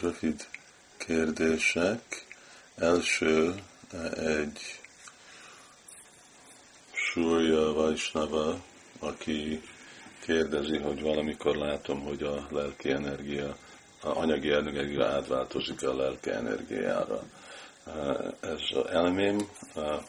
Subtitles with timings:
[0.00, 0.46] rövid
[0.96, 2.26] kérdések.
[2.76, 3.54] Első
[4.16, 4.80] egy
[6.92, 8.60] Súrja Vajsnava,
[8.98, 9.62] aki
[10.20, 13.56] kérdezi, hogy valamikor látom, hogy a lelki energia,
[14.02, 17.22] a anyagi energia átváltozik a lelki energiára.
[18.40, 18.60] Ez
[18.90, 19.48] elmém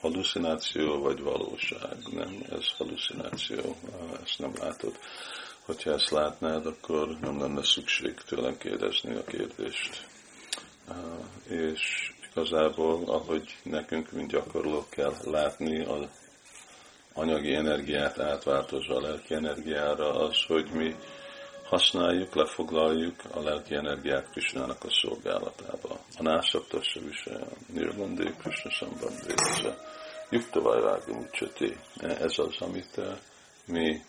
[0.02, 1.98] halucináció vagy valóság?
[2.14, 3.76] Nem, ez halucináció,
[4.24, 4.98] ezt nem látod.
[5.66, 10.08] Hogyha ezt látnád, akkor nem lenne szükség tőlem kérdezni a kérdést.
[11.48, 16.10] És igazából, ahogy nekünk, mint gyakorlók kell látni a
[17.14, 20.96] anyagi energiát átváltozva a lelki energiára, az, hogy mi
[21.64, 26.00] használjuk, lefoglaljuk a lelki energiát Krisnának a szolgálatába.
[26.18, 29.78] A nászakta se visel, nirvandé, Krishna ez a
[30.30, 30.62] Yukta
[32.00, 33.18] Ez az, amit eh,
[33.66, 34.02] mi eh,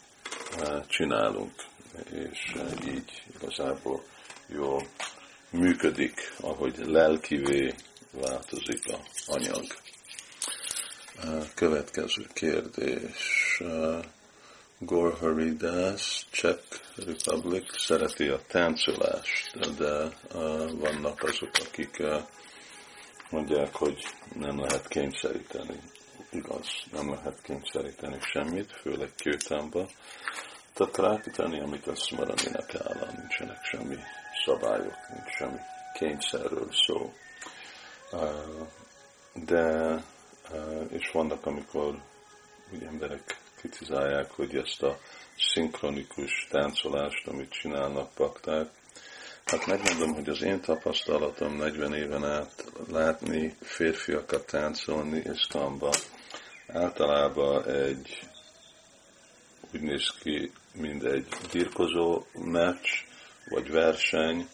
[0.86, 1.52] csinálunk,
[2.10, 4.04] és eh, így igazából
[4.46, 4.86] jól
[5.50, 7.74] működik, ahogy lelkivé
[8.10, 9.64] változik a anyag.
[11.54, 13.62] Következő kérdés.
[14.78, 16.62] Gor Haridas, Czech
[16.96, 20.08] Republic szereti a táncolást, de
[20.78, 22.02] vannak azok, akik
[23.30, 25.80] mondják, hogy nem lehet kényszeríteni.
[26.30, 29.86] Igaz, nem lehet kényszeríteni semmit, főleg kőtámba.
[30.72, 33.96] Tehát rákítani, amit azt maradinak áll, nincsenek semmi
[34.44, 35.58] szabályok, nincs semmi
[35.94, 37.12] kényszerről szó.
[39.34, 39.96] De
[40.88, 42.02] és vannak, amikor
[42.72, 44.98] úgy emberek kritizálják, hogy ezt a
[45.36, 48.68] szinkronikus táncolást, amit csinálnak pakták,
[49.52, 55.90] Hát megmondom, hogy az én tapasztalatom 40 éven át látni férfiakat táncolni isztamba,
[56.68, 58.28] általában egy
[59.74, 62.88] úgy néz ki, mint egy birkozó meccs,
[63.48, 64.48] vagy verseny,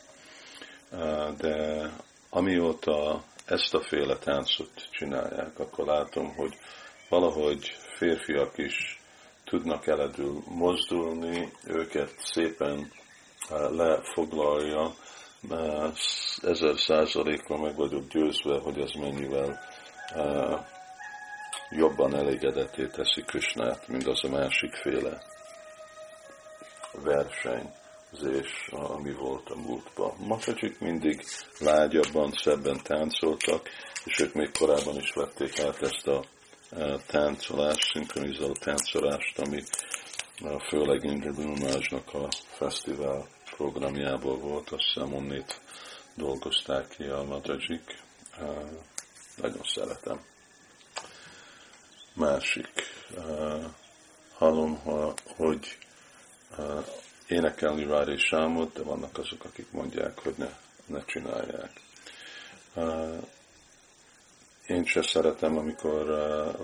[1.36, 1.91] de
[2.30, 6.58] amióta ezt a féle táncot csinálják, akkor látom, hogy
[7.09, 9.00] valahogy férfiak is
[9.44, 12.92] tudnak eledül mozdulni, őket szépen
[13.50, 14.94] lefoglalja,
[16.42, 19.60] ezer százalékra meg vagyok győzve, hogy ez mennyivel
[20.14, 20.64] eh,
[21.70, 25.22] jobban elégedetté teszi Krisnát, mint az a másik féle
[27.03, 27.72] verseny
[28.12, 30.15] és ami volt a múltban.
[30.19, 31.25] Matacsik mindig
[31.59, 33.69] lágyabban, szebben táncoltak,
[34.04, 36.25] és ők még korábban is vették át ezt a
[36.70, 39.62] e, táncolást, szinkronizáló táncolást, ami
[40.44, 41.32] e, főleg Indra
[42.12, 43.26] a fesztivál
[43.58, 45.60] programjából volt, azt hiszem onnét
[46.14, 48.02] dolgozták ki a Matacsik.
[48.38, 48.44] E,
[49.36, 50.20] nagyon szeretem.
[52.12, 52.68] Másik,
[54.34, 54.82] hallom,
[55.36, 55.78] hogy
[57.26, 60.48] énekelni Rári Sámot, de vannak azok, akik mondják, hogy ne,
[60.86, 61.80] ne csinálják.
[64.66, 66.06] Én se szeretem, amikor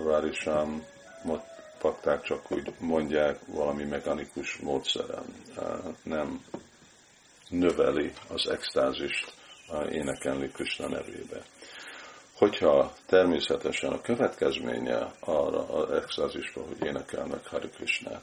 [0.05, 1.43] Rári Sámot
[1.79, 5.25] pakták csak úgy mondják valami mechanikus módszeren.
[6.03, 6.45] Nem
[7.49, 9.33] növeli az extázist
[9.91, 11.43] énekelni Krishna nevébe.
[12.33, 18.21] Hogyha természetesen a következménye arra az extázisra, hogy énekelnek Hari Krishnát,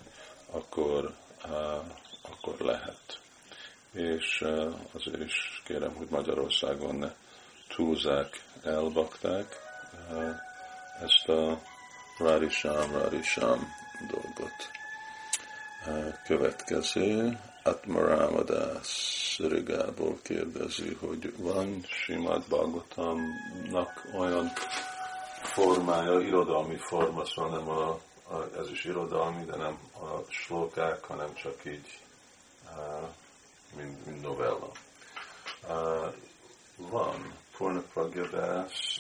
[0.50, 1.14] akkor
[2.22, 3.20] akkor lehet.
[3.92, 4.44] És
[4.92, 7.12] azért is kérem, hogy Magyarországon ne
[7.68, 9.56] túlzák, elbakták
[11.02, 11.60] ezt a
[12.18, 13.72] Rárisám, Rárisám
[14.10, 14.70] dolgot.
[16.24, 24.52] Következő, Atmarámadás Rigából kérdezi, hogy van Simát Bagotamnak olyan
[25.42, 27.88] formája, irodalmi forma, szóval nem a,
[28.36, 31.98] a, ez is irodalmi, de nem a slókák, hanem csak így
[33.76, 34.70] mint, mint novella.
[36.76, 38.98] Van Purna Pragyadász,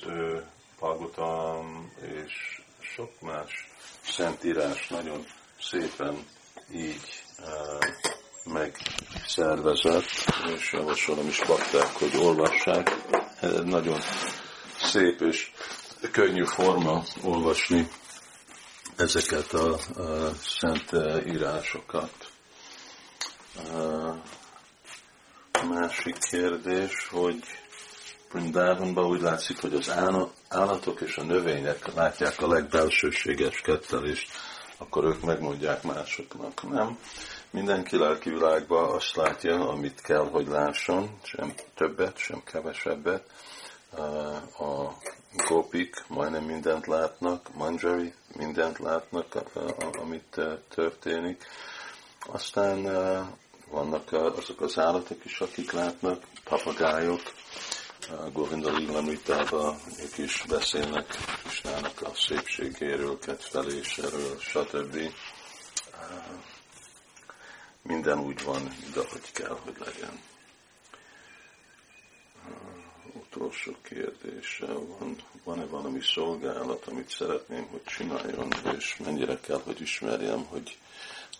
[0.78, 3.68] Pagotam és sok más
[4.04, 5.24] szentírás nagyon
[5.60, 6.26] szépen
[6.72, 7.22] így
[8.52, 10.04] megszervezett,
[10.56, 12.96] és javasolom is pakták, hogy olvassák.
[13.64, 14.00] Nagyon
[14.80, 15.50] szép és
[16.10, 17.88] könnyű forma olvasni
[18.96, 19.78] ezeket a, a
[20.34, 20.90] szent
[21.26, 22.30] írásokat.
[25.52, 27.38] A másik kérdés, hogy
[28.32, 29.90] Brindávonban úgy látszik, hogy az
[30.48, 34.30] állatok és a növények látják a legbelsőséges kettelést,
[34.76, 36.70] akkor ők megmondják másoknak.
[36.70, 36.98] Nem.
[37.52, 43.30] Mindenki lelki világban azt látja, amit kell, hogy lásson, sem többet, sem kevesebbet.
[44.58, 44.92] A
[45.48, 49.50] gópik majdnem mindent látnak, manjari mindent látnak,
[50.00, 51.44] amit történik.
[52.20, 52.82] Aztán
[53.70, 57.22] vannak azok az állatok is, akik látnak, papagájok,
[58.32, 61.06] Govinda Lilamritában, ők is beszélnek
[61.42, 64.96] Kisnának a szépségéről, kedveléséről, stb.
[67.82, 68.62] Minden úgy van,
[68.94, 70.20] de hogy kell, hogy legyen.
[73.12, 80.44] Utolsó kérdése van, van-e valami szolgálat, amit szeretném, hogy csináljon, és mennyire kell, hogy ismerjem,
[80.44, 80.78] hogy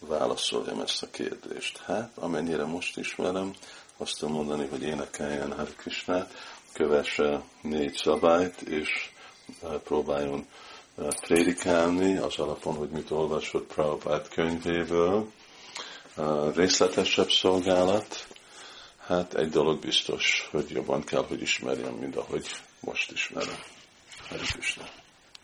[0.00, 1.78] válaszoljam ezt a kérdést.
[1.78, 3.54] Hát, amennyire most ismerem,
[3.96, 6.34] azt tudom mondani, hogy énekeljen Hare Krishnát,
[6.72, 9.10] kövesse négy szabályt, és
[9.62, 10.46] e, próbáljon
[10.98, 15.30] e, prédikálni az alapon, hogy mit olvasott Prabhupád könyvéből.
[16.54, 18.26] Részletesebb szolgálat,
[18.98, 22.46] hát egy dolog biztos, hogy jobban kell, hogy ismerjem, mint ahogy
[22.80, 23.58] most ismerem.
[24.28, 24.84] Hare Krishna.